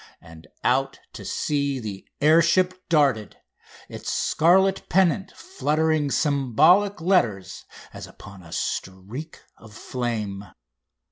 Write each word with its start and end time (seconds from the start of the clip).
And 0.19 0.47
out 0.63 0.99
to 1.13 1.23
sea 1.23 1.77
the 1.79 2.07
air 2.21 2.41
ship 2.41 2.73
darted, 2.89 3.37
its 3.87 4.11
scarlet 4.11 4.89
pennant 4.89 5.31
fluttering 5.37 6.09
symbolic 6.09 6.99
letters 6.99 7.65
as 7.93 8.07
upon 8.07 8.41
a 8.41 8.51
streak 8.51 9.41
of 9.57 9.75
flame. 9.75 10.43